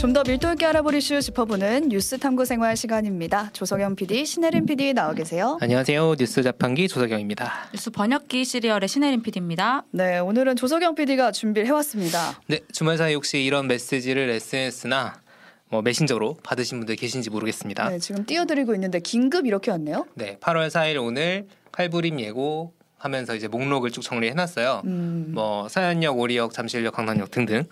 [0.00, 3.50] 좀 더 밀도 있게 알아볼 이슈 짚어보는 뉴스 탐구 생활 시간입니다.
[3.52, 5.58] 조석영 PD, 신혜림 PD 나와 계세요.
[5.60, 6.14] 안녕하세요.
[6.18, 7.68] 뉴스 자판기 조석영입니다.
[7.74, 9.84] 뉴스 번역기 시리얼의 신혜림 PD입니다.
[9.90, 12.40] 네, 오늘은 조석영 PD가 준비를 해왔습니다.
[12.46, 15.20] 네, 주말 사이 혹시 이런 메시지를 SNS나
[15.68, 17.90] 뭐 메신저로 받으신 분들 계신지 모르겠습니다.
[17.90, 20.06] 네, 지금 띄워드리고 있는데 긴급 이렇게 왔네요.
[20.14, 24.82] 네, 8월 4일 오늘 칼부림 예고 하면서 이제 목록을 쭉 정리해놨어요.
[24.84, 27.64] 음, 뭐 사연역, 오리역, 잠실역, 강남역 등등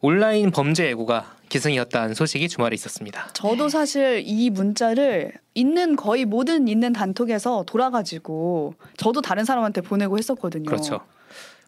[0.00, 3.28] 온라인 범죄 예고가 기승이었다는 소식이 주말에 있었습니다.
[3.32, 10.64] 저도 사실 이 문자를 있는 거의 모든 있는 단톡에서 돌아가지고 저도 다른 사람한테 보내고 했었거든요.
[10.64, 11.00] 그렇죠.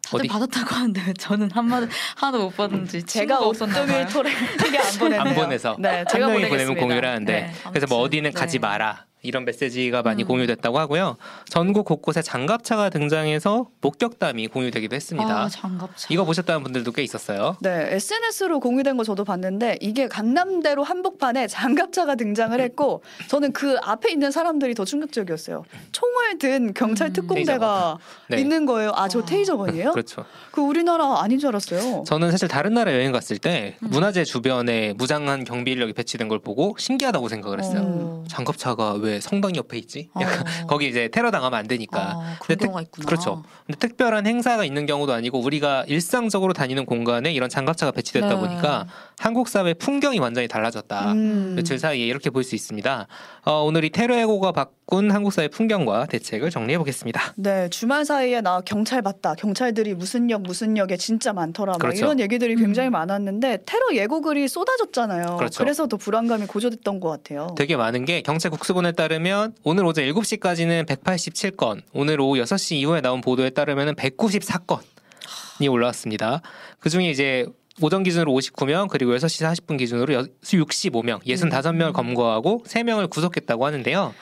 [0.03, 1.87] 다들 어디- 받았다고 하는데 왜 저는 한마디
[2.17, 4.07] 하나도 못 받은지 제가 옥동일 봐요.
[4.13, 5.21] 토레에게 안 보냈네요.
[5.21, 6.27] 안 보내서 네, 한 제가.
[6.27, 8.67] 보내면 공유를 하는데 네, 그래서 뭐 어디는 가지 네.
[8.67, 10.29] 마라 이런 메시지가 많이 음.
[10.29, 11.17] 공유됐다고 하고요.
[11.49, 15.45] 전국 곳곳에 장갑차가 등장해서 목격담이 공유되기도 했습니다.
[15.45, 16.09] 아, 장갑차.
[16.11, 17.57] 이거 보셨다는 분들도 꽤 있었어요.
[17.61, 24.13] 네, SNS로 공유된 거 저도 봤는데 이게 강남대로 한복판에 장갑차가 등장을 했고 저는 그 앞에
[24.13, 25.65] 있는 사람들이 더 충격적이었어요.
[25.93, 27.13] 총을 든 경찰 음.
[27.15, 28.41] 특공대가 네.
[28.41, 28.93] 있는 거예요.
[28.95, 29.25] 아, 저 아.
[29.25, 29.93] 테이저건이에요?
[29.93, 30.25] 그렇죠.
[30.51, 32.05] 그 우리나라 아닌 줄 알았어요.
[32.07, 33.89] 저는 사실 다른 나라 여행 갔을 때 음.
[33.91, 37.81] 문화재 주변에 무장한 경비 인력이 배치된 걸 보고 신기하다고 생각을 했어요.
[37.85, 38.25] 어.
[38.29, 40.09] 장갑차가 왜 성당 옆에 있지?
[40.21, 40.45] 약간 어.
[40.69, 42.01] 거기 이제 테러 당하면 안 되니까.
[42.01, 43.07] 아, 근데 그런 경우가 있구나.
[43.07, 43.43] 그렇죠.
[43.67, 48.37] 근데 특별한 행사가 있는 경우도 아니고 우리가 일상적으로 다니는 공간에 이런 장갑차가 배치됐다 네.
[48.37, 48.87] 보니까
[49.19, 51.13] 한국 사회 풍경이 완전히 달라졌다.
[51.13, 51.55] 음.
[51.57, 53.07] 며칠 사이에 이렇게 볼 수 있습니다.
[53.47, 57.33] 어, 오늘 이 테러 예고가 바꾼 한국 사회 풍경과 대책을 정리해 보겠습니다.
[57.37, 59.35] 네, 주말 사이에 나 경찰 봤다.
[59.35, 61.73] 경찰들이 무슨 역 무슨 역에 진짜 많더라.
[61.73, 61.99] 막 그렇죠.
[62.05, 62.93] 이런 얘기들이 굉장히 음.
[62.93, 65.37] 많았는데 테러 예고글이 쏟아졌잖아요.
[65.39, 65.65] 그렇죠.
[65.65, 67.55] 래서 더 불안감이 고조됐던 것 같아요.
[67.57, 73.01] 되게 많은 게 경찰 국수본에 따 르면 오늘 오전 7시까지는 187건, 오늘 오후 6시 이후에
[73.01, 76.43] 나온 보도에 따르면 194건이 올라왔습니다.
[76.81, 77.47] 그 중에 이제
[77.81, 84.15] 오전 기준으로 59명, 그리고 6시 40분 기준으로 65명, 65명을 검거하고 3명을 구속했다고 하는데요.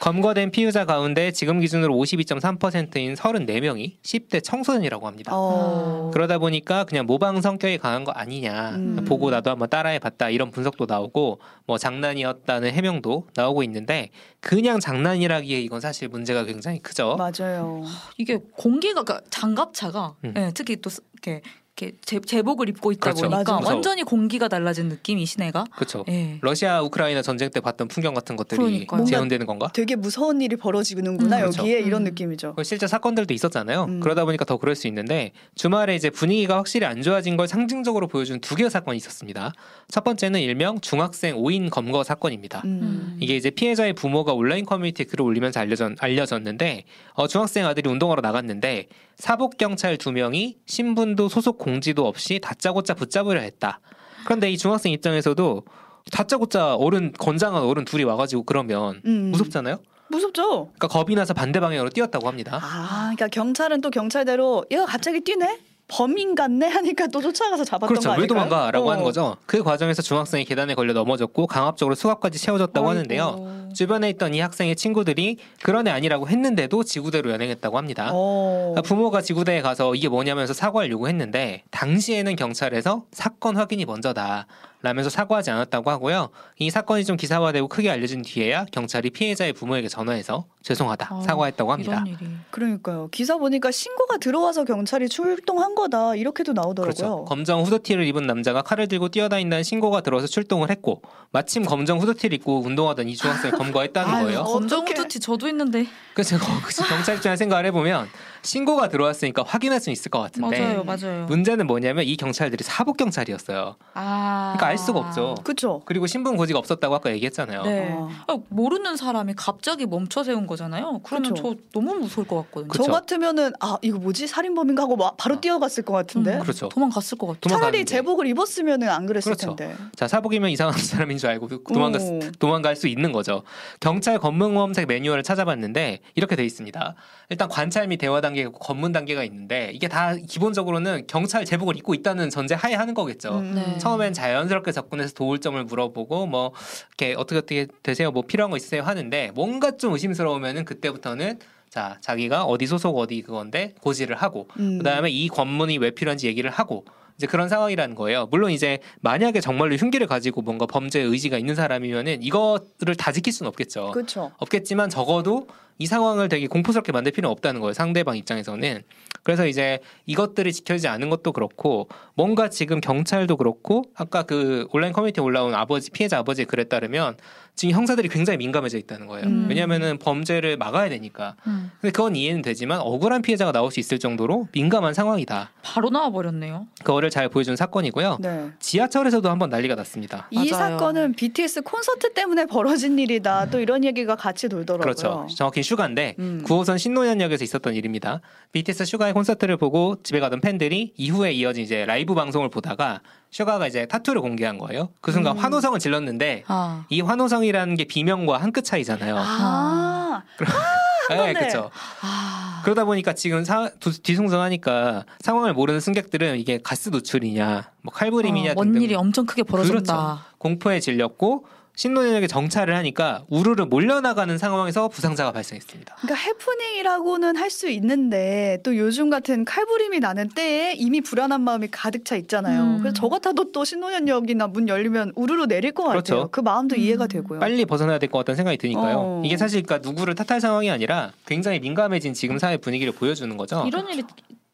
[0.00, 5.32] 검거된 피의자 가운데 지금 기준으로 52.3%인 34명이 10대 청소년이라고 합니다.
[5.34, 6.10] 어...
[6.12, 9.04] 그러다 보니까 그냥 모방 성격이 강한 거 아니냐 음.
[9.06, 14.10] 보고 나도 한번 따라해봤다 이런 분석도 나오고 뭐 장난이었다는 해명도 나오고 있는데
[14.40, 17.16] 그냥 장난이라기에 이건 사실 문제가 굉장히 크죠.
[17.16, 17.82] 맞아요.
[18.18, 20.34] 이게 공기가 그러니까 장갑차가 음.
[20.36, 21.42] 예, 특히 또 스- 이렇게
[21.76, 23.28] 이렇게 제, 제복을 입고 있다 그렇죠.
[23.28, 23.66] 보니까 맞아요.
[23.66, 25.64] 완전히 공기가 달라진 느낌이 시내가.
[25.74, 26.04] 그렇죠.
[26.08, 26.38] 예.
[26.40, 29.04] 러시아 우크라이나 전쟁 때 봤던 풍경 같은 것들이 그러니까요.
[29.04, 29.70] 재현되는 건가?
[29.74, 31.62] 되게 무서운 일이 벌어지는구나 음, 그렇죠.
[31.62, 32.04] 여기에 이런 음.
[32.04, 32.54] 느낌이죠.
[32.54, 33.86] 그 실제 사건들도 있었잖아요.
[33.88, 34.00] 음.
[34.00, 38.40] 그러다 보니까 더 그럴 수 있는데 주말에 이제 분위기가 확실히 안 좋아진 걸 상징적으로 보여준
[38.40, 39.52] 두 개의 사건이 있었습니다.
[39.88, 42.62] 첫 번째는 일명 중학생 5인 검거 사건입니다.
[42.64, 43.16] 음.
[43.20, 46.84] 이게 이제 피해자의 부모가 온라인 커뮤니티에 글을 올리면서 알려졌, 알려졌 는데
[47.14, 53.40] 어, 중학생 아들이 운동하러 나갔는데 사복 경찰 두 명이 신분도 소속 공지도 없이 다짜고짜 붙잡으려
[53.40, 53.80] 했다.
[54.24, 55.64] 그런데 이 중학생 입장에서도
[56.12, 59.30] 다짜고짜 어른 건장한 어른 둘이 와가지고 그러면 음.
[59.32, 59.78] 무섭잖아요.
[60.08, 60.66] 무섭죠.
[60.76, 62.60] 그러니까 겁이 나서 반대 방향으로 뛰었다고 합니다.
[62.62, 65.58] 아, 그러니까 경찰은 또 경찰대로 얘가 갑자기 뛰네.
[65.86, 68.08] 범인 같네 하니까 또 쫓아가서 잡았던 그렇죠.
[68.08, 68.26] 거왜 아닐까요?
[68.46, 68.92] 도망가라고 어.
[68.92, 69.36] 하는 거죠.
[69.46, 73.24] 그 과정에서 중학생이 계단에 걸려 넘어졌고 강압적으로 수갑까지 채워졌다고 하는데요.
[73.24, 73.72] 아이고.
[73.74, 78.10] 주변에 있던 이 학생의 친구들이 그런 애 아니라고 했는데도 지구대로 연행했다고 합니다.
[78.12, 78.74] 어.
[78.76, 84.46] 아, 부모가 지구대에 가서 이게 뭐냐면서 사과를 요구했는데 당시에는 경찰에서 사건 확인이 먼저다
[84.84, 86.28] 라면서 사과하지 않았다고 하고요.
[86.58, 92.04] 이 사건이 좀 기사화되고 크게 알려진 뒤에야 경찰이 피해자의 부모에게 전화해서 죄송하다 아, 사과했다고 합니다.
[92.04, 92.30] 이런 일이.
[92.50, 93.08] 그러니까요.
[93.10, 96.94] 기사 보니까 신고가 들어와서 경찰이 출동한 거다 이렇게도 나오더라고요.
[96.94, 97.24] 그렇죠.
[97.24, 102.60] 검정 후드티를 입은 남자가 칼을 들고 뛰어다닌다는 신고가 들어서 출동을 했고 마침 검정 후드티를 입고
[102.60, 104.40] 운동하던 이 중학생을 검거했다는 아유, 거예요.
[104.40, 104.44] 어.
[104.44, 104.86] 검정.
[104.86, 108.06] 후드티 저도 있는데 그래서 거기서 경찰 입장에 생각을 해보면
[108.44, 111.26] 신고가 들어왔으니까 확인할 수 있을 것 같은데 맞아요, 맞아요.
[111.26, 113.76] 문제는 뭐냐면 이 경찰들이 사복 경찰이었어요.
[113.94, 115.34] 아, 그러니까 알 수가 없죠.
[115.42, 115.80] 그렇죠.
[115.86, 117.62] 그리고 신분 고지가 없었다고 아까 얘기했잖아요.
[117.62, 117.88] 네.
[117.92, 118.10] 어.
[118.28, 121.00] 아, 모르는 사람이 갑자기 멈춰 세운 거잖아요.
[121.02, 121.42] 그러면 그쵸.
[121.42, 122.68] 저 너무 무서울 것 같거든요.
[122.68, 122.84] 그쵸.
[122.84, 125.40] 저 같으면은 아 이거 뭐지 살인범인가 하고 막 바로 어.
[125.40, 126.34] 뛰어갔을 것 같은데.
[126.36, 126.68] 음, 그렇죠.
[126.68, 127.58] 도망갔을 것 같아요.
[127.58, 129.56] 차라리 제복을 입었으면은 안 그랬을 그렇죠.
[129.56, 129.74] 텐데.
[129.96, 132.20] 자 사복이면 이상한 사람인 줄 알고 도망갔 오.
[132.38, 133.42] 도망갈 수 있는 거죠.
[133.80, 136.94] 경찰 검문검색 매뉴얼을 찾아봤는데 이렇게 돼 있습니다.
[137.30, 141.94] 일단 관찰 및 대화 단계가 있고 검문 단계가 있는데 이게 다 기본적으로는 경찰 제복을 입고
[141.94, 143.38] 있다는 전제 하에 하는 거겠죠.
[143.38, 143.54] 음.
[143.54, 143.78] 네.
[143.78, 146.52] 처음엔 자연스럽게 접근해서 도울 점을 물어보고 뭐
[146.88, 148.10] 이렇게 어떻게 어떻게 되세요?
[148.10, 148.82] 뭐 필요한 거 있으세요?
[148.82, 151.38] 하는데 뭔가 좀 의심스러우면은 그때부터는
[151.70, 154.78] 자 자기가 어디 소속 어디 그건데 고지를 하고 음.
[154.78, 156.84] 그다음에 이 권문이 왜 필요한지 얘기를 하고
[157.16, 158.26] 이제 그런 상황이라는 거예요.
[158.30, 163.48] 물론 이제 만약에 정말로 흉기를 가지고 뭔가 범죄 의지가 있는 사람이면은 이거를 다 지킬 수는
[163.48, 163.92] 없겠죠.
[163.92, 164.32] 그렇죠.
[164.38, 165.46] 없겠지만 적어도
[165.78, 167.72] 이 상황을 되게 공포스럽게 만들 필요는 없다는 거예요.
[167.72, 168.82] 상대방 입장에서는.
[169.22, 175.22] 그래서 이제 이것들이 지켜지지 않은 것도 그렇고 뭔가 지금 경찰도 그렇고 아까 그 온라인 커뮤니티에
[175.22, 177.16] 올라온 아버지 피해자 아버지의 글에 따르면
[177.56, 179.26] 지금 형사들이 굉장히 민감해져 있다는 거예요.
[179.26, 179.46] 음.
[179.48, 181.36] 왜냐하면은 범죄를 막아야 되니까.
[181.46, 181.70] 음.
[181.80, 185.52] 근데 그건 이해는 되지만 억울한 피해자가 나올 수 있을 정도로 민감한 상황이다.
[185.62, 186.66] 바로 나와 버렸네요.
[186.80, 188.18] 그거를 잘 보여준 사건이고요.
[188.20, 188.50] 네.
[188.58, 190.26] 지하철에서도 한번 난리가 났습니다.
[190.30, 190.78] 이 맞아요.
[190.78, 193.48] 사건은 BTS 콘서트 때문에 벌어진 일이다.
[193.50, 194.82] 또 이런 얘기가 같이 돌더라고요.
[194.82, 195.26] 그렇죠.
[195.34, 196.42] 정확히 슈가인데 음.
[196.46, 198.20] 9호선 신논현역에서 있었던 일입니다.
[198.52, 203.00] BTS 슈가의 콘서트를 보고 집에 가던 팬들이 이후에 이어진 이제 라이브 방송을 보다가
[203.30, 204.90] 슈가가 이제 타투를 공개한 거예요.
[205.00, 205.42] 그 순간 음.
[205.42, 206.84] 환호성을 질렀는데 아.
[206.88, 209.16] 이 환호성이라는 게 비명과 한 끗 차이잖아요.
[209.18, 210.22] 아,
[211.10, 211.32] 네, 번에.
[211.32, 211.70] 그렇죠.
[212.02, 212.60] 아.
[212.64, 218.54] 그러다 보니까 지금 사, 두- 뒤숭숭하니까 상황을 모르는 승객들은 이게 가스 노출이냐, 뭐 칼부림이냐 어,
[218.54, 219.76] 뭔 등등 일이 엄청 크게 벌어졌다.
[219.96, 220.18] 그렇죠.
[220.38, 225.96] 공포에 질렸고 신노현역에 정차를 하니까 우르르 몰려나가는 상황에서 부상자가 발생했습니다.
[226.00, 232.04] 그러니까 해프닝이라고는 할 수 있는데 또 요즘 같은 칼부림이 나는 때에 이미 불안한 마음이 가득
[232.04, 232.62] 차 있잖아요.
[232.62, 232.78] 음.
[232.80, 236.02] 그래서 저 같아도 또 신노현역이나 문 열리면 우르르 내릴 것 같아요.
[236.02, 236.28] 그렇죠.
[236.32, 236.80] 그 마음도 음.
[236.80, 237.38] 이해가 되고요.
[237.38, 238.96] 빨리 벗어나야 될 것 같다는 생각이 드니까요.
[238.98, 239.22] 어.
[239.24, 243.64] 이게 사실 그러니까 누구를 탓할 상황이 아니라 굉장히 민감해진 지금 사회 분위기를 보여주는 거죠.
[243.68, 244.02] 이런 일이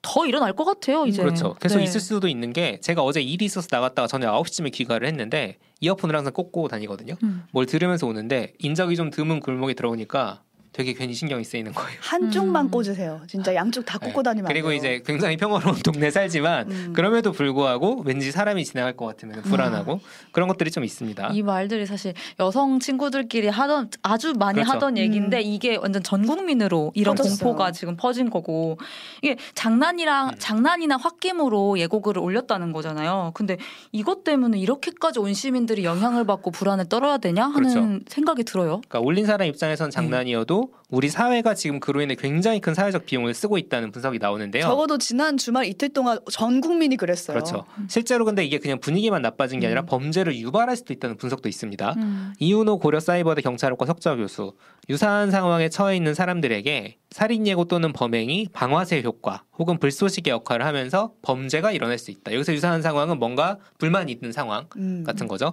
[0.03, 1.07] 더 일어날 것 같아요.
[1.07, 1.23] 이제.
[1.23, 1.55] 그렇죠.
[1.55, 1.85] 계속 네.
[1.85, 6.33] 있을 수도 있는 게 제가 어제 일이 있어서 나갔다가 저녁 9시쯤에 귀가를 했는데 이어폰을 항상
[6.33, 7.17] 꽂고 다니거든요.
[7.23, 7.45] 음.
[7.53, 11.99] 뭘 들으면서 오는데 인적이 좀 드문 골목에 들어오니까 되게 괜히 신경이 쓰이는 거예요.
[12.01, 12.71] 한쪽만 음.
[12.71, 13.21] 꽂으세요.
[13.27, 14.77] 진짜 양쪽 다 꽂고 다니면 안 그리고 돼요.
[14.79, 16.93] 이제 굉장히 평화로운 동네 살지만 음.
[16.95, 19.99] 그럼에도 불구하고 왠지 사람이 지나갈 것 같으면 불안하고 음.
[20.31, 21.31] 그런 것들이 좀 있습니다.
[21.33, 24.73] 이 말들이 사실 여성 친구들끼리 하던 아주 많이 그렇죠.
[24.73, 25.43] 하던 얘기인데 음.
[25.43, 27.39] 이게 완전 전 국민으로 이런 퍼졌어요.
[27.45, 28.79] 공포가 지금 퍼진 거고
[29.23, 30.35] 이게 장난이랑 음.
[30.39, 33.33] 장난이나 홧김으로 예고글을 올렸다는 거잖아요.
[33.35, 33.57] 근데
[33.91, 37.55] 이것 때문에 이렇게까지 온 시민들이 영향을 받고 불안에 떨어야 되냐 하는
[37.99, 38.05] 그렇죠.
[38.07, 38.81] 생각이 들어요.
[38.89, 40.60] 그러니까 올린 사람 입장에선 장난이어도
[40.91, 44.63] 우리 사회가 지금 그로 인해 굉장히 큰 사회적 비용을 쓰고 있다는 분석이 나오는데요.
[44.63, 47.35] 적어도 지난 주말 이틀 동안 전 국민이 그랬어요.
[47.35, 47.65] 그렇죠.
[47.89, 49.87] 실제로 근데 이게 그냥 분위기만 나빠진 게 아니라 음.
[49.87, 51.95] 범죄를 유발할 수도 있다는 분석도 있습니다.
[51.97, 52.33] 음.
[52.39, 54.55] 이윤호 고려 사이버대 경찰학과 석좌 교수
[54.89, 61.13] 유사한 상황에 처해 있는 사람들에게 살인 예고 또는 범행이 방아쇠 효과 혹은 불쏘시개 역할을 하면서
[61.23, 62.33] 범죄가 일어날 수 있다.
[62.33, 65.03] 여기서 유사한 상황은 뭔가 불만이 있는 상황 음.
[65.05, 65.53] 같은 거죠.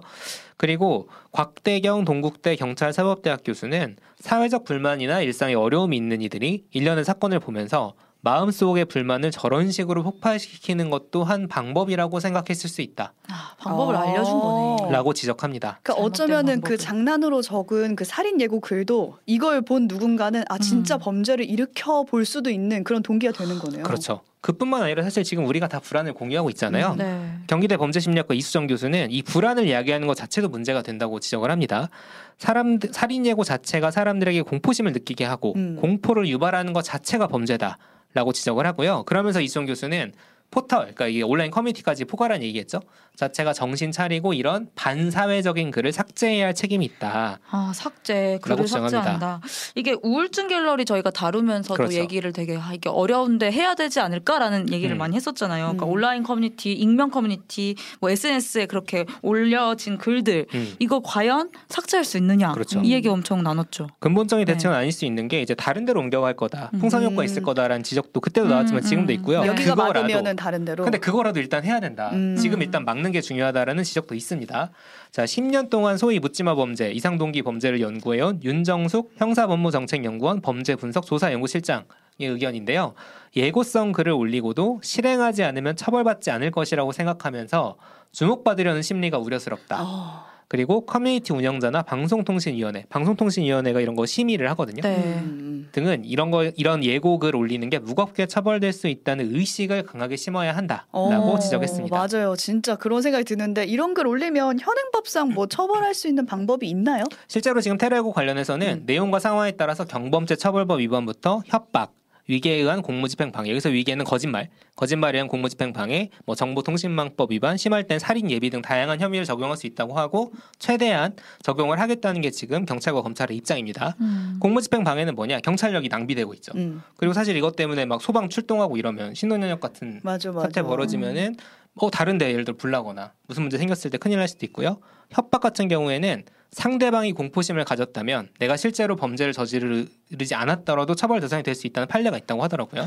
[0.56, 8.86] 그리고 곽대경 동국대 경찰사법대학 교수는 사회적 불만이나 일상에 어려움이 있는 이들이 일련의 사건을 보면서 마음속의
[8.86, 13.98] 불만을 저런 식으로 폭발시키는 것도 한 방법이라고 생각했을 수 있다라고 아, 방법을 어.
[13.98, 15.12] 알려준 거네.
[15.14, 15.80] 지적합니다.
[15.82, 16.78] 그러니까 어쩌면은 그 방법을.
[16.78, 21.00] 장난으로 적은 그 살인 예고 글도 이걸 본 누군가는 아 진짜 음.
[21.00, 23.84] 범죄를 일으켜 볼 수도 있는 그런 동기가 되는 거네요.
[23.84, 24.20] 그렇죠.
[24.40, 26.92] 그뿐만 아니라 사실 지금 우리가 다 불안을 공유하고 있잖아요.
[26.92, 26.98] 음.
[26.98, 27.32] 네.
[27.46, 31.88] 경기대 범죄심리학과 이수정 교수는 이 불안을 이야기하는 것 자체도 문제가 된다고 지적을 합니다.
[32.36, 35.76] 사람 살인 예고 자체가 사람들에게 공포심을 느끼게 하고 음.
[35.80, 37.78] 공포를 유발하는 것 자체가 범죄다
[38.14, 39.04] 라고 지적을 하고요.
[39.04, 40.12] 그러면서 이수정 교수는
[40.50, 42.80] 포털, 그러니까 이게 온라인 커뮤니티까지 포괄한 얘기겠죠.
[43.16, 47.40] 자체가 정신 차리고 이런 반사회적인 글을 삭제해야 할 책임이 있다.
[47.50, 48.68] 아 삭제 글을.
[48.68, 49.40] 삭제한다.
[49.74, 51.96] 이게 우울증 갤러리 저희가 다루면서도 그렇죠.
[51.98, 54.98] 얘기를 되게 아, 이게 어려운데 해야 되지 않을까라는 얘기를 음.
[54.98, 55.64] 많이 했었잖아요.
[55.64, 55.90] 그러니까 음.
[55.90, 60.74] 온라인 커뮤니티, 익명 커뮤니티, 뭐 SNS에 그렇게 올려진 글들 음.
[60.78, 62.52] 이거 과연 삭제할 수 있느냐?
[62.52, 62.80] 그렇죠.
[62.84, 63.88] 이 얘기 엄청 나눴죠.
[63.98, 64.52] 근본적인 네.
[64.52, 66.70] 대책은 아닐 수 있는 게 이제 다른 데로 옮겨갈 거다.
[66.74, 66.78] 음.
[66.78, 69.14] 풍선 효과 있을 거다라는 지적도 그때도 나왔지만 음, 지금도 음.
[69.18, 69.40] 있고요.
[69.42, 69.48] 네.
[69.48, 70.84] 여기가 그거라도 맞으면은 다른 데로.
[70.84, 72.10] 근데 그거라도 일단 해야 된다.
[72.12, 72.36] 음.
[72.36, 74.70] 지금 일단 막는 게 중요하다라는 지적도 있습니다.
[75.10, 81.86] 자, 10년 동안 소위 묻지마 범죄, 이상동기 범죄를 연구해온 윤정숙 형사법무정책연구원 범죄분석조사연구실장의
[82.20, 82.94] 의견인데요.
[83.36, 87.76] 예고성 글을 올리고도 실행하지 않으면 처벌받지 않을 것이라고 생각하면서
[88.12, 89.82] 주목받으려는 심리가 우려스럽다.
[89.82, 90.37] 어.
[90.48, 94.80] 그리고 커뮤니티 운영자나 방송통신위원회, 방송통신위원회가 이런 거 심의를 하거든요.
[94.80, 94.96] 네.
[94.96, 95.68] 음.
[95.72, 100.92] 등은 이런 거 이런 예고글 올리는 게 무겁게 처벌될 수 있다는 의식을 강하게 심어야 한다라고
[100.92, 101.94] 어, 지적했습니다.
[101.94, 102.34] 맞아요.
[102.36, 107.04] 진짜 그런 생각이 드는데 이런 글 올리면 현행법상 뭐 처벌할 수 있는 방법이 있나요?
[107.26, 108.82] 실제로 지금 테러 예고 관련해서는 음.
[108.86, 111.92] 내용과 상황에 따라서 경범죄 처벌법 위반부터 협박,
[112.28, 113.50] 위계에 의한 공무집행 방해.
[113.50, 118.62] 여기서 위계는 거짓말, 거짓말에 의한 공무집행 방해, 뭐 정보통신망법 위반, 심할 땐 살인 예비 등
[118.62, 123.96] 다양한 혐의를 적용할 수 있다고 하고 최대한 적용을 하겠다는 게 지금 경찰과 검찰의 입장입니다.
[124.00, 124.36] 음.
[124.40, 125.40] 공무집행 방해는 뭐냐?
[125.40, 126.52] 경찰력이 낭비되고 있죠.
[126.56, 126.82] 음.
[126.96, 130.42] 그리고 사실 이것 때문에 막 소방 출동하고 이러면 신혼연역 같은 맞아 맞아.
[130.42, 131.36] 사태 벌어지면은
[131.80, 134.80] 어 다른데 예를 들어 불나거나 무슨 문제 생겼을 때 큰일 날 수도 있고요.
[135.10, 141.66] 협박 같은 경우에는 상대방이 공포심을 가졌다면 내가 실제로 범죄를 저지르지 않았더라도 처벌 대상이 될 수
[141.66, 142.86] 있다는 판례가 있다고 하더라고요.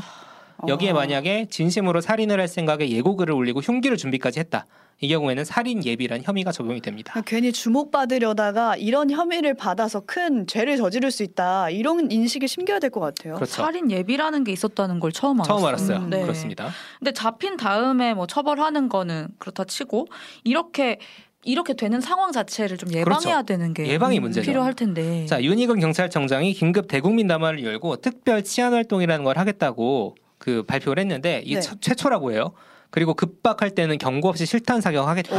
[0.68, 0.94] 여기에 어.
[0.94, 4.66] 만약에 진심으로 살인을 할 생각에 예고글을 올리고 흉기를 준비까지 했다.
[5.00, 7.12] 이 경우에는 살인 예비란 혐의가 적용이 됩니다.
[7.12, 12.90] 그러니까 괜히 주목받으려다가 이런 혐의를 받아서 큰 죄를 저지를 수 있다 이런 인식이 심겨야 될
[12.90, 13.34] 것 같아요.
[13.34, 13.52] 그렇죠.
[13.62, 15.56] 살인 예비라는 게 있었다는 걸 처음 알았어요.
[15.58, 15.96] 처음 알았어요.
[15.98, 16.20] 음, 네.
[16.22, 16.70] 그렇습니다.
[17.00, 20.06] 근데 잡힌 다음에 뭐 처벌하는 거는 그렇다 치고
[20.44, 20.98] 이렇게
[21.44, 23.94] 이렇게 되는 상황 자체를 좀 예방해야 되는 게 그렇죠.
[23.94, 24.44] 예방이 문제죠.
[24.46, 25.26] 필요할 텐데.
[25.26, 31.40] 자, 윤희근 경찰청장이 긴급 대국민 담화를 열고 특별 치안 활동이라는 걸 하겠다고 그 발표를 했는데
[31.44, 31.60] 이게 네.
[31.60, 32.52] 처- 최초라고 해요.
[32.90, 35.36] 그리고 급박할 때는 경고 없이 실탄 사격하겠다.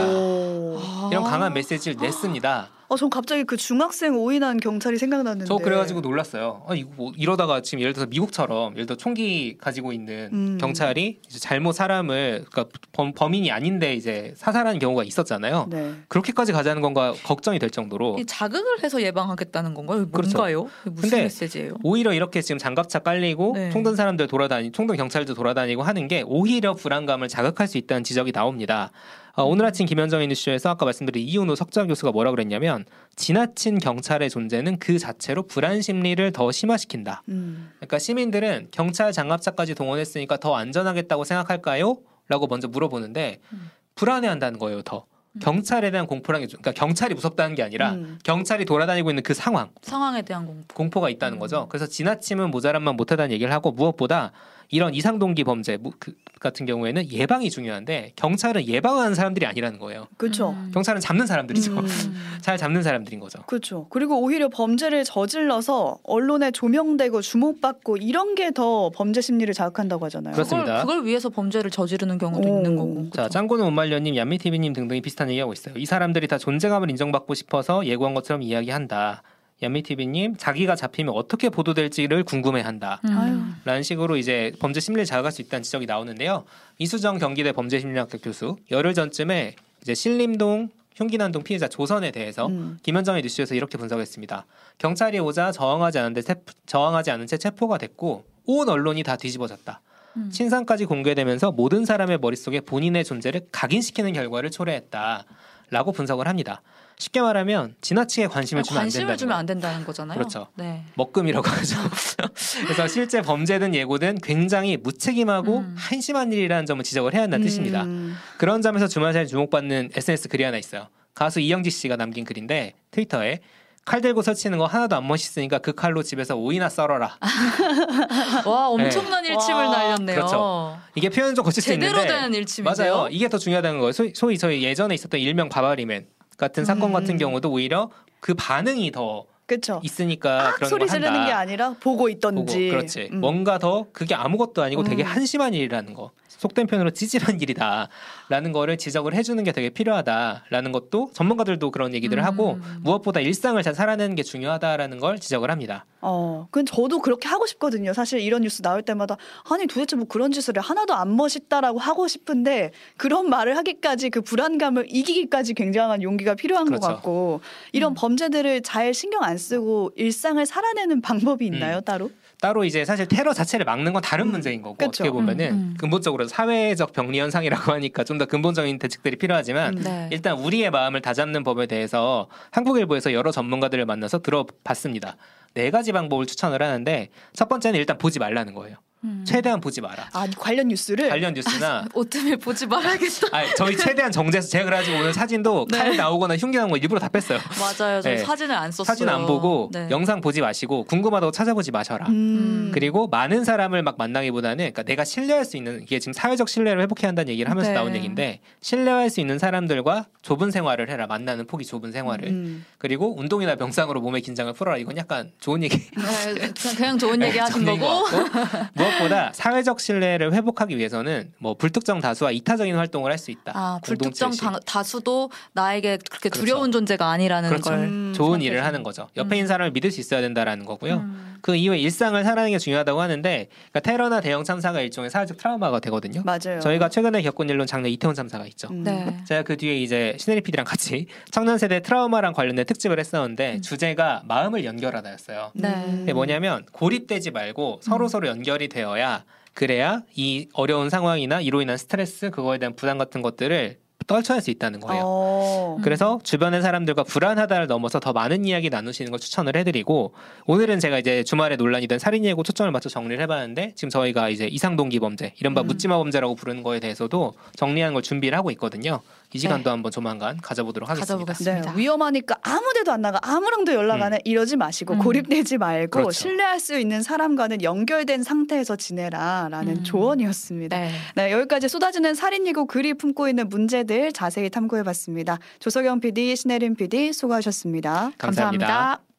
[0.64, 0.80] 오.
[0.80, 1.10] 아.
[1.12, 2.70] 이런 강한 메시지를 냈습니다.
[2.94, 5.46] 어, 전 갑자기 그 중학생 오인한 경찰이 생각났는데.
[5.46, 6.64] 저 그래가지고 놀랐어요.
[6.68, 10.58] 아, 이거 뭐 이러다가 지금 예를 들어서 미국처럼 예를 들어 총기 가지고 있는 음.
[10.60, 15.68] 경찰이 이제 잘못 사람을 그러니까 범, 범인이 아닌데 이제 사살하는 경우가 있었잖아요.
[15.72, 15.94] 네.
[16.08, 20.08] 그렇게까지 가자는 건가 걱정이 될 정도로 이 자극을 해서 예방하겠다는 건가요?
[20.12, 20.38] 그렇죠.
[20.38, 20.70] 뭔가요?
[20.84, 21.76] 무슨 근데 메시지예요?
[21.84, 23.70] 오히려 이렇게 지금 장갑차 깔리고 네.
[23.72, 28.92] 총든 사람들 돌아다니 총든 경찰도 돌아다니고 하는 게 오히려 불안감을 자극할 수 있다는 지적이 나옵니다.
[29.36, 32.86] 어, 오늘 아침 김현정의 뉴스에서 아까 말씀드린 이윤호 석좌 교수가 뭐라 그랬냐면
[33.16, 37.24] 지나친 경찰의 존재는 그 자체로 불안 심리를 더 심화시킨다.
[37.30, 37.72] 음.
[37.78, 41.98] 그러니까 시민들은 경찰 장갑차까지 동원했으니까 더 안전하겠다고 생각할까요?
[42.30, 43.72] 라고 먼저 물어보는데 음.
[43.96, 44.84] 불안해한다는 거예요.
[44.84, 45.06] 더
[45.42, 48.20] 경찰에 대한 공포랑 그러니까 경찰이 무섭다는 게 아니라 음.
[48.24, 50.76] 경찰이 돌아다니고 있는 그 상황 상황에 대한 공포.
[50.76, 51.66] 공포가 있다는 거죠.
[51.70, 54.32] 그래서 지나치면 모자란만 못하다는 얘기를 하고 무엇보다
[54.74, 60.08] 이런 이상 동기 범죄 무- 그- 같은 경우에는 예방이 중요한데 경찰은 예방하는 사람들이 아니라는 거예요.
[60.18, 60.50] 그렇죠.
[60.50, 60.72] 음.
[60.74, 61.72] 경찰은 잡는 사람들이죠.
[61.78, 61.86] 음.
[62.42, 63.44] 잘 잡는 사람들인 거죠.
[63.46, 63.86] 그렇죠.
[63.90, 70.34] 그리고 오히려 범죄를 저질러서 언론에 조명되고 주목받고 이런 게 더 범죄 심리를 자극한다고 하잖아요.
[70.34, 70.82] 그렇습니다.
[70.82, 72.58] 그걸, 그걸 위해서 범죄를 저지르는 경우도 오.
[72.58, 73.10] 있는 거고.
[73.12, 75.76] 자, 짱구는 못말려님, 얀미TV님 등등이 비슷한 얘기하고 있어요.
[75.78, 79.24] 이 사람들이 다 존재감을 인정받고 싶어서 예고한 것처럼 이야기한다.
[79.62, 83.00] 얀미TV님, 자기가 잡히면 어떻게 보도될지를 궁금해한다.
[83.06, 83.56] 음.
[83.64, 86.44] 라는 식으로 이제 범죄 심리를 자극할 수 있다는 지적이 나오는데요.
[86.80, 92.78] 이수정 경기대 범죄심리학과 교수 열흘 전쯤에 이제 신림동 흉기난동 피해자 조선에 대해서 음.
[92.84, 94.46] 김현정의 뉴스에서 이렇게 분석했습니다.
[94.78, 99.82] 경찰이 오자 저항하지 않은데 체- 저항하지 않은 채 체포가 됐고 온 언론이 다 뒤집어졌다.
[100.18, 100.30] 음.
[100.32, 105.24] 신상까지 공개되면서 모든 사람의 머릿속에 본인의 존재를 각인시키는 결과를 초래했다.
[105.72, 106.62] 라고 분석을 합니다.
[106.98, 109.38] 쉽게 말하면 지나치게 관심을 주면 안 된다는 관심을 주면.
[109.38, 110.18] 안 된다는 거잖아요.
[110.18, 110.48] 그렇죠.
[110.56, 110.84] 네.
[110.96, 111.76] 먹금이라고 하죠.
[112.64, 115.76] 그래서 실제 범죄든 예고든 굉장히 무책임하고 음.
[115.78, 117.84] 한심한 일이라는 점을 지적을 해야 한다는 뜻입니다.
[117.84, 118.16] 음.
[118.38, 120.88] 그런 점에서 주말 사이 주목받는 SNS 글이 하나 있어요.
[121.14, 123.40] 가수 이영지 씨가 남긴 글인데 트위터에
[123.86, 127.18] 칼 들고 설치는 거 하나도 안 멋있으니까 그 칼로 집에서 오이나 썰어라.
[128.46, 129.72] 와 엄청난 일침을 와.
[129.72, 130.16] 날렸네요.
[130.16, 130.78] 그렇죠.
[130.96, 132.94] 이게 표현 좀 거칠 수 제대로 있는데 된 일침인데요.
[132.94, 133.08] 맞아요.
[133.12, 133.92] 이게 더 중요하다는 거예요.
[133.92, 136.08] 소위, 소위 저희 예전에 있었던 일명 바바리맨
[136.44, 136.94] 같은 사건 음.
[136.94, 139.80] 같은 경우도 오히려 그 반응이 더 그렇죠.
[139.84, 140.88] 있으니까 막 그런 소리.
[140.88, 142.68] 지르는 게 아니라 보고 있던지.
[142.68, 143.10] 보고, 그렇지.
[143.14, 143.22] 음.
[143.22, 145.08] 뭔가 더 그게 아무것도 아니고 되게 음.
[145.08, 146.12] 한심한 일이라는 거.
[146.44, 152.26] 속된 표현으로 찌질한 일이다라는 거를 지적을 해주는 게 되게 필요하다라는 것도 전문가들도 그런 얘기들을 음.
[152.26, 155.86] 하고 무엇보다 일상을 잘 살아내는 게 중요하다라는 걸 지적을 합니다.
[156.02, 157.94] 어, 그건 저도 그렇게 하고 싶거든요.
[157.94, 159.16] 사실 이런 뉴스 나올 때마다
[159.50, 164.20] 아니 도대체 뭐 그런 짓을 해 하나도 안 멋있다라고 하고 싶은데 그런 말을 하기까지 그
[164.22, 166.82] 불안감을 이기기까지 굉장한 용기가 필요한 그렇죠.
[166.82, 167.40] 것 같고
[167.72, 167.96] 이런 음.
[167.96, 171.84] 범죄들을 잘 신경 안 쓰고 일상을 살아내는 방법이 있나요 음.
[171.86, 172.12] 따로?
[172.44, 174.88] 따로 이제 사실 테러 자체를 막는 건 다른 문제인 거고 그쵸.
[174.90, 175.76] 어떻게 보면은 음, 음.
[175.80, 179.84] 근본적으로 사회적 병리 현상이라고 하니까 좀 더 근본적인 대책들이 필요하지만 음.
[179.84, 180.10] 네.
[180.12, 185.16] 일단 우리의 마음을 다잡는 법에 대해서 한국일보에서 여러 전문가들을 만나서 들어봤습니다.
[185.54, 188.76] 네 가지 방법을 추천을 하는데 첫 번째는 일단 보지 말라는 거예요.
[189.04, 189.24] 음.
[189.28, 190.10] 최대한 보지 마라.
[190.14, 193.28] 아 관련 뉴스를 관련 뉴스나 오트밀 보지 말아야겠다.
[193.32, 195.78] 아, 저희 최대한 정제해서 제가 그래가지고 오늘 사진도 네.
[195.78, 197.40] 칼 나오거나 흉기 나온 거 일부러 다 뺐어요.
[197.60, 198.02] 맞아요.
[198.02, 198.18] 저 네.
[198.18, 198.86] 사진을 안 썼어요.
[198.86, 199.88] 사진 안 보고 네.
[199.90, 202.08] 영상 보지 마시고 궁금하다고 찾아보지 마셔라.
[202.08, 202.72] 음.
[202.74, 207.10] 그리고 많은 사람을 막 만나기보다는 그러니까 내가 신뢰할 수 있는 이게 지금 사회적 신뢰를 회복해야
[207.10, 207.76] 한다는 얘기를 하면서 네.
[207.76, 212.66] 나온 얘기인데 신뢰할 수 있는 사람들과 좁은 생활을 해라 만나는 폭이 좁은 생활을 음.
[212.78, 217.66] 그리고 운동이나 명상으로 몸의 긴장을 풀어라 이건 약간 좋은 얘기 네, 그냥, 좋은 얘기 하신
[217.66, 218.08] 좋은 얘기인 거고.
[219.00, 224.32] 무엇보다 사회적 신뢰를 회복하기 위해서는 뭐 불특정 다수와 이타적인 활동을 할 수 있다 아, 불특정
[224.36, 226.40] 다, 다수도 나에게 그렇게 그렇죠.
[226.46, 227.70] 두려운 존재가 아니라는 그렇죠.
[227.70, 227.80] 걸.
[227.80, 228.44] 음, 좋은 생각해서.
[228.52, 229.08] 일을 하는 거죠.
[229.16, 229.38] 옆에 음.
[229.38, 230.96] 있는 사람을 믿을 수 있어야 된다라는 거고요.
[230.96, 231.38] 음.
[231.42, 236.22] 그 이후에 일상을 살아가는 게 중요하다고 하는데 그러니까 테러나 대형 참사가 일종의 사회적 트라우마가 되거든요.
[236.26, 236.60] 맞아요.
[236.62, 238.68] 저희가 최근에 겪은 일로 작년 이태원 참사가 있죠.
[238.72, 238.84] 음.
[238.84, 239.18] 네.
[239.26, 243.62] 제가 그 뒤에 이제 신혜리 PD랑 같이 청년 세대 트라우마랑 관련된 특집을 했었는데 음.
[243.62, 245.52] 주제가 마음을 연결하다였어요.
[245.54, 245.70] 네.
[245.70, 246.08] 음.
[246.14, 249.24] 뭐냐면 고립되지 말고 서로 서로 연결이 되어 야
[249.54, 254.80] 그래야 이 어려운 상황이나 이로 인한 스트레스 그거에 대한 부담 같은 것들을 떨쳐낼 수 있다는
[254.80, 255.04] 거예요.
[255.06, 255.78] 어.
[255.84, 260.14] 그래서 주변의 사람들과 불안하다를 넘어서 더 많은 이야기 나누시는 걸 추천을 해드리고
[260.46, 264.46] 오늘은 제가 이제 주말에 논란이 된 살인 예고 초점을 맞춰 정리를 해봤는데 지금 저희가 이제
[264.48, 265.68] 이상 동기 범죄 이른바 음.
[265.68, 269.00] 묻지마 범죄라고 부르는 거에 대해서도 정리하는 걸 준비를 하고 있거든요.
[269.34, 269.70] 이 시간도 네.
[269.70, 271.14] 한번 조만간 가져보도록 하겠습니다.
[271.14, 271.72] 가져보겠습니다.
[271.74, 275.00] 네, 위험하니까 아무데도 안 나가 아무랑도 연락 안 해 이러지 마시고 음.
[275.00, 276.12] 고립되지 말고 그렇죠.
[276.12, 279.84] 신뢰할 수 있는 사람과는 연결된 상태에서 지내라라는 음.
[279.84, 280.78] 조언이었습니다.
[280.78, 280.92] 네.
[281.16, 285.40] 네, 여기까지 쏟아지는 살인 예고 글이 품고 있는 문제들 자세히 탐구해봤습니다.
[285.60, 288.68] 조석영 PD, 신혜림 PD 수고하셨습니다 감사합니다.
[288.68, 289.13] 감사합니다.